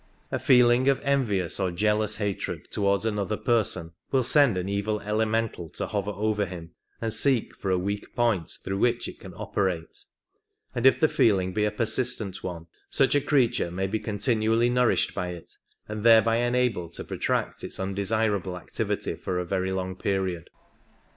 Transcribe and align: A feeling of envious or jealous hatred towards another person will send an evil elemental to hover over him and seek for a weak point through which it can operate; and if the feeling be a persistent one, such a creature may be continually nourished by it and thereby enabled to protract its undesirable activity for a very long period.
A 0.31 0.39
feeling 0.39 0.89
of 0.89 0.99
envious 1.03 1.59
or 1.59 1.69
jealous 1.69 2.15
hatred 2.15 2.71
towards 2.71 3.05
another 3.05 3.37
person 3.37 3.91
will 4.09 4.23
send 4.23 4.57
an 4.57 4.67
evil 4.67 4.99
elemental 5.01 5.69
to 5.69 5.85
hover 5.85 6.09
over 6.09 6.47
him 6.47 6.71
and 6.99 7.13
seek 7.13 7.55
for 7.55 7.69
a 7.69 7.77
weak 7.77 8.15
point 8.15 8.49
through 8.63 8.79
which 8.79 9.07
it 9.07 9.19
can 9.19 9.35
operate; 9.35 10.05
and 10.73 10.87
if 10.87 10.99
the 10.99 11.07
feeling 11.07 11.53
be 11.53 11.65
a 11.65 11.71
persistent 11.71 12.41
one, 12.43 12.65
such 12.89 13.13
a 13.13 13.21
creature 13.21 13.69
may 13.69 13.85
be 13.85 13.99
continually 13.99 14.71
nourished 14.71 15.13
by 15.13 15.27
it 15.27 15.55
and 15.87 16.03
thereby 16.03 16.37
enabled 16.37 16.93
to 16.93 17.03
protract 17.03 17.63
its 17.63 17.79
undesirable 17.79 18.57
activity 18.57 19.13
for 19.13 19.37
a 19.37 19.45
very 19.45 19.71
long 19.71 19.95
period. 19.95 20.49